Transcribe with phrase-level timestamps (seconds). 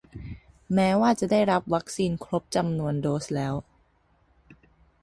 [0.73, 3.53] แม้ว่าจะได้รับวัคซีนครบจำนวนโดสแล้ว